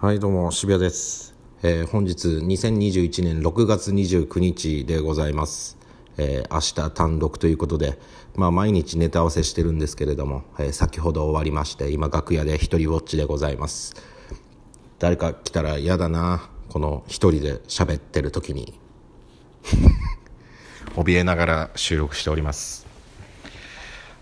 [0.00, 5.76] はいどうも渋谷です、えー本日2021年6月29日でございます、
[6.18, 7.98] えー明日単独ということで、
[8.36, 13.96] まあ、毎日ネタ合わせしてるんですけれども、えー先ほど終わりまして今楽屋で一人ウォッチでございます。
[15.00, 18.78] 誰か来たら嫌だなこの一人で喋ってる時に。
[20.94, 22.86] 怯えながら収録しております。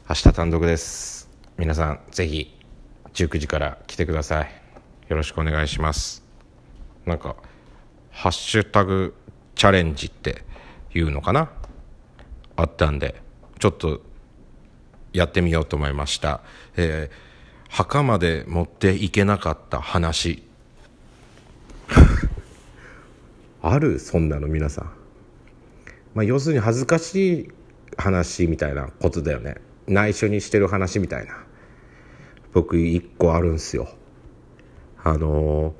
[0.09, 1.29] 明日単独です。
[1.59, 2.59] 皆さんぜひ
[3.13, 4.66] 19時から来てください。
[5.09, 6.25] よろしくお願いします。
[7.05, 7.37] なんか
[8.11, 9.15] ハッシュタグ
[9.55, 10.45] チャレンジって
[10.95, 11.51] いうのかな？
[12.57, 13.21] あったんで
[13.59, 14.01] ちょっと
[15.13, 16.43] やってみようと思いました、
[16.77, 17.27] えー
[17.69, 20.43] 墓まで持っていけなかった話。
[23.61, 23.99] ある？
[23.99, 24.91] そんなの皆さん。
[26.15, 27.53] まあ、要するに恥ずかしい
[27.99, 29.57] 話みたいなことだよね。
[29.89, 31.45] 内緒にしてる話みたいな。
[32.53, 33.89] 僕一個あるんすよ。
[35.07, 35.73] あの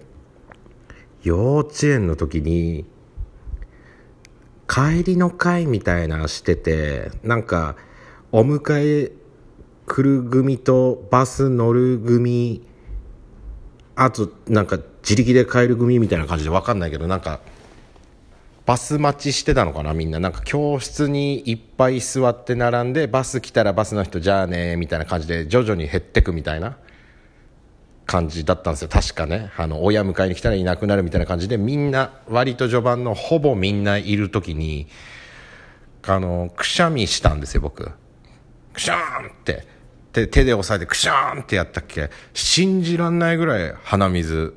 [1.25, 2.85] 幼稚園の時に
[4.69, 7.75] 帰りの会みたいなしててなんか
[8.31, 9.13] お迎え
[9.85, 12.63] 来る組とバス乗る組
[13.97, 17.41] あとなんか自力で帰る組みたいな感じで分かんないけどなんか
[18.65, 20.21] バス待ちしてたのかなみんな。
[20.21, 26.77] なんか教室にいっぱい座って並んでバス来たらバスの人じゃあねみたいな感じで徐々に減ってくみたいな。
[28.07, 28.89] 感じだったんですよ。
[28.89, 29.51] 確かね。
[29.57, 34.87] あの親迎えに来たらいなくなるみたいな感じでみんな割と序盤のほぼみんないる時に
[36.07, 37.91] あのくしゃみしたんですよ僕。
[38.73, 39.67] くしゃーんって。
[40.13, 42.11] で手で押さえてくしゃーんってやったっけ。
[42.33, 44.55] 信じらんないぐらい鼻水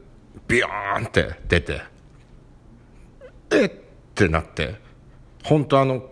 [0.48, 1.82] ビヨーンって出て。
[3.52, 3.72] えっ？
[4.14, 4.76] てなって。
[5.44, 6.04] 本当あの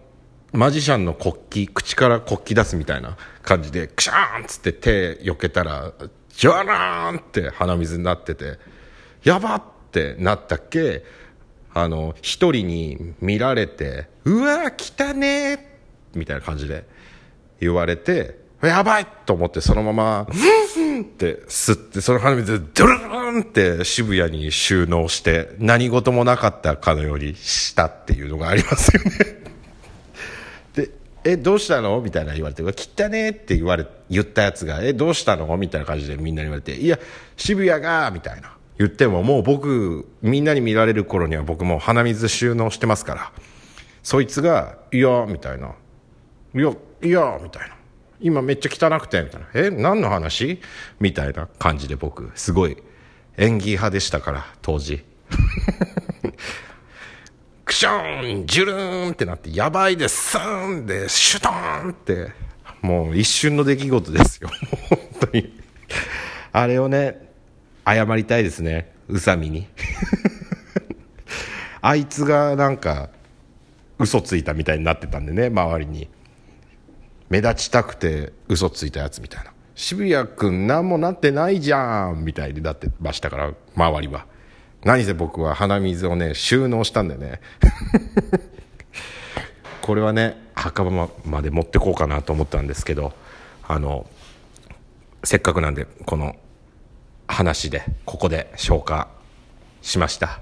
[0.54, 5.94] マジシャンの国旗口から国旗出すみたいな感じでクシャーンっつって手避けたら
[6.38, 8.60] ジャラーンって鼻水になってて
[9.24, 11.04] やばってなったっけ？
[11.74, 16.86] あの一人に見られてうわ来たねーみたいな感じで
[17.60, 29.57] 言われてやばいと思ってそのままふんふんって吸ってその鼻水ドルーンって渋谷に収納して何事もなかったかのようにしたっていうのがありますよね。
[31.30, 32.00] えどうしたの？
[32.02, 36.98] みたいな言われて「うわ汚ね」って言われ言ったやつが「えどうしたの?」みたいな感じでみんなに言われて「いや
[37.36, 38.54] 渋谷が」みたいな。
[38.80, 43.32] 言ってももう僕みんなに見られる頃には僕も鼻水収納してますから。
[44.04, 45.72] そいつが「いや」みたいな
[46.56, 46.72] 「いや
[47.02, 47.76] いや」みたいな。
[48.22, 50.62] 今めっちゃ汚くてみたいな「え何の話?」
[51.02, 52.78] みたいな感じで僕すごい
[53.38, 55.04] 演技派でしたから当時。
[57.78, 62.32] ションジュルーンってなってやばいですスーンでシュトーンって
[62.82, 64.50] もう一瞬の出来事ですよ。
[64.90, 65.62] 本当に。
[66.54, 67.30] あれをね
[67.86, 68.92] 謝りたいですね。
[69.08, 69.68] 宇佐美に。
[71.80, 73.12] あいつがなんか
[74.00, 76.10] 嘘ついたみたいになってたんでね周りに。
[77.30, 79.52] 目立ちたくて嘘ついたやつみたいな。
[79.76, 84.26] 渋谷君何もなってないじゃんみたいになってましたから周りは。
[84.84, 87.42] 何せ僕は鼻水をね収納したんだよね。
[89.82, 93.14] これはね墓場まで持ってこうかなと思ったんですけど
[93.68, 94.10] あの
[95.24, 96.36] せっかくなんでこの
[97.28, 99.08] 話でここで消化
[99.82, 100.42] しました。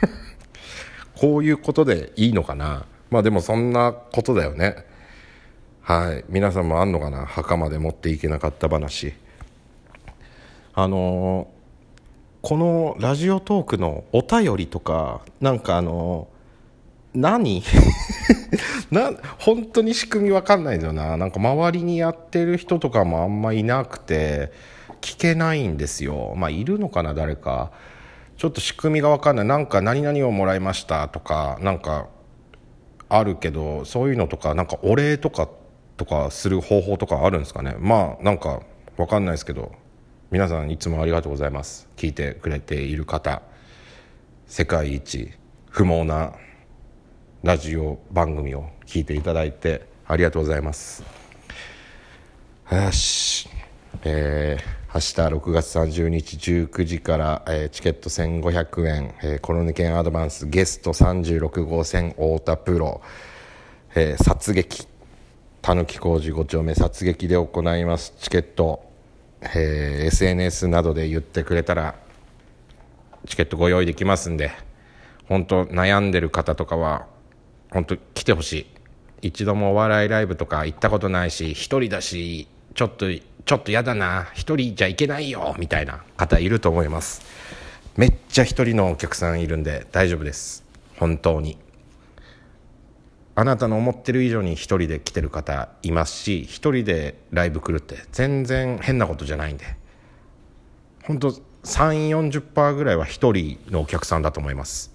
[1.16, 2.84] こういうことでいいのかな。
[3.10, 4.76] まあでもそんなことだよね。
[5.80, 6.24] はい。
[6.28, 7.24] 皆さんもあんのかな。
[7.24, 9.14] 墓まで持っていけなかった話。
[10.74, 11.55] あのー
[12.46, 16.28] このラジオトークのお便りとかなんかあの
[17.12, 17.64] 何？
[18.92, 21.16] な本当に仕組みわかんないんだよな。
[21.16, 24.52] なんか周りにやってる人とかもあんまいなくて
[25.00, 26.34] 聞けないんですよ。
[26.36, 27.72] まあいるのかな誰か。
[28.36, 29.44] ちょっと仕組みがわかんない。
[29.44, 32.06] なんか何々をもらいましたとかなんか
[33.08, 35.48] あるけどそういうのとかなんかお礼とか
[35.96, 37.74] とかする方法とかあるんですかね。
[37.80, 38.60] まあなんか
[38.96, 39.72] わかんないですけど。
[40.36, 41.88] 皆さんいつもありがとうございます。
[41.96, 43.40] 聞いてくれている方
[44.46, 45.30] 世界一
[45.70, 46.34] 不毛な
[47.42, 51.02] ラジオ番組を聞いていただいてありがとうございます。
[52.70, 53.48] よし。
[54.04, 55.06] えー明日
[55.36, 63.00] 6月30日19時から、えーチケット1500円、えーコロネ券アドバンスゲスト36号線太田プロ、
[63.94, 64.86] えー殺撃。
[65.62, 68.12] たぬき工事5丁目殺撃で行います。
[68.18, 68.85] チケット、
[69.40, 71.94] えー SNS などで言ってくれたら
[73.26, 74.52] チケットご用意できますんで
[75.28, 77.06] 本当悩んでる方とかは
[77.70, 78.66] 本当来てほしい。
[79.22, 87.22] 一度もお笑いライブとか行ったことないし一人だしちょっとちょっと嫌だな一人じゃいけないよみたいな方いると思います。
[87.96, 90.64] めっちゃ一人のお客さんいるんで大丈夫です。
[90.98, 91.58] 本当に。
[93.38, 99.64] あなたの思ってる以上に一人で来てる方いますし一人でライブ来るって全然変なことじゃないんで。
[101.04, 104.90] 本当3 4 0ぐらいは一人のお客さんだと思います。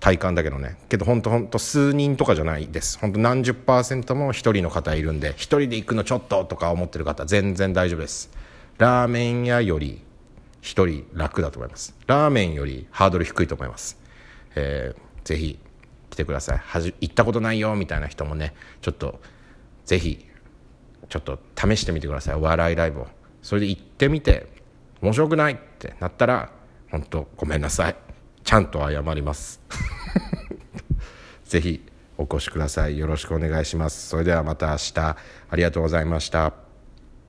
[0.00, 0.78] 体感だけどね。
[0.88, 2.98] けど本当本当数人とかじゃないです。
[2.98, 8.30] 本当何十パーセントも一人の方いるんで一人で行くのちょっととか思ってる方全然大丈夫です。
[8.78, 10.02] ラーメン屋より
[10.62, 11.94] 一人楽だと思います。
[12.06, 13.98] ラーメンよりハードル低いと思います、
[14.54, 15.58] えー、ぜひ
[16.16, 16.58] 来てください。
[16.58, 19.20] はじ行ったことないよみたいな人もねちょっと
[19.84, 20.26] ぜひ
[21.10, 22.34] ちょっと試してみてください。
[22.36, 23.06] お笑いライブを。
[23.42, 24.48] それで行ってみて
[25.02, 26.50] 面白くないってなったら
[26.90, 27.96] 本当ごめんなさい。
[28.44, 29.60] ちゃんと謝ります。
[31.44, 31.84] ぜひ
[32.16, 32.98] お越しください。
[32.98, 34.08] よろしくお願いします。
[34.08, 35.00] それではまた明日。
[35.50, 36.65] ありがとうございました。